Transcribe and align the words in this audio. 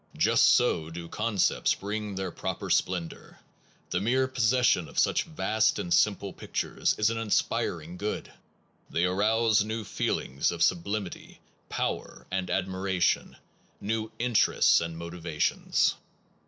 Just 0.17 0.47
so 0.47 0.89
do 0.89 1.07
concepts 1.07 1.75
bring 1.75 2.15
their 2.15 2.31
proper 2.31 2.71
splendor. 2.71 3.37
The 3.91 3.99
mere 4.01 4.27
pos 4.27 4.45
session 4.45 4.87
of 4.87 4.97
such 4.97 5.25
vast 5.25 5.77
and 5.77 5.93
simple 5.93 6.33
pictures 6.33 6.95
is 6.97 7.11
an 7.11 7.19
inspiring 7.19 7.97
good: 7.97 8.33
they 8.89 9.03
arouse 9.05 9.63
new 9.63 9.83
feelings 9.83 10.51
of 10.51 10.63
sublimity, 10.63 11.39
power, 11.69 12.25
and 12.31 12.49
admiration, 12.49 13.37
new 13.79 14.11
inter 14.19 14.53
ests 14.55 14.81
and 14.81 14.97
motivations. 14.97 15.93